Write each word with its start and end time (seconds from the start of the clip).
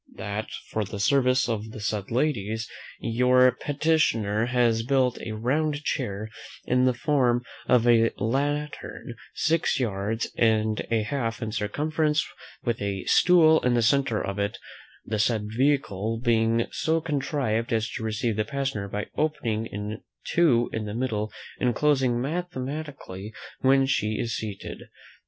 "That 0.15 0.49
for 0.71 0.83
the 0.83 0.99
service 0.99 1.47
of 1.47 1.69
the 1.69 1.79
said 1.79 2.09
ladies, 2.09 2.67
your 2.99 3.51
petitioner 3.51 4.47
has 4.47 4.81
built 4.81 5.21
a 5.21 5.33
round 5.33 5.83
chair, 5.83 6.31
in 6.65 6.85
the 6.85 6.95
form 6.95 7.43
of 7.67 7.87
a 7.87 8.09
lantern, 8.17 9.13
six 9.35 9.79
yards 9.79 10.31
and 10.35 10.83
a 10.89 11.03
half 11.03 11.39
in 11.43 11.51
circumference, 11.51 12.25
with 12.63 12.81
a 12.81 13.03
stool 13.03 13.59
in 13.59 13.75
the 13.75 13.83
centre 13.83 14.19
of 14.25 14.39
it: 14.39 14.57
the 15.05 15.19
said 15.19 15.49
vehicle 15.51 16.19
being 16.19 16.65
so 16.71 16.99
contrived, 16.99 17.71
as 17.71 17.87
to 17.91 18.03
receive 18.03 18.37
the 18.37 18.43
passenger 18.43 18.87
by 18.87 19.05
opening 19.15 19.67
in 19.67 20.01
two 20.25 20.67
in 20.73 20.85
the 20.85 20.95
middle, 20.95 21.31
and 21.59 21.75
closing 21.75 22.19
mathematically 22.19 23.35
when 23.59 23.85
she 23.85 24.13
is 24.19 24.35
seated. 24.35 24.85